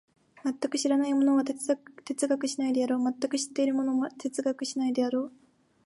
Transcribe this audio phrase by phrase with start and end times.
[0.43, 1.77] 全く知らない者は哲
[2.27, 5.31] 学しないであろう、全く知っている者も哲学しないであろう。